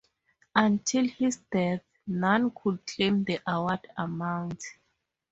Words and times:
Until 0.55 1.07
his 1.07 1.37
death 1.51 1.83
none 2.07 2.49
could 2.49 2.83
claim 2.87 3.23
the 3.23 3.39
award 3.45 3.85
amount. 3.95 4.63